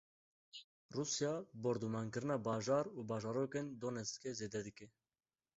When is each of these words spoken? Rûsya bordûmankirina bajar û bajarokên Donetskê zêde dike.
Rûsya 0.95 1.33
bordûmankirina 1.61 2.37
bajar 2.47 2.85
û 2.97 2.99
bajarokên 3.09 3.67
Donetskê 3.81 4.31
zêde 4.39 4.61
dike. 4.67 4.87